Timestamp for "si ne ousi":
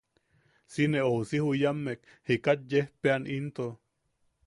0.71-1.37